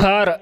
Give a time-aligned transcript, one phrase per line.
[0.00, 0.40] para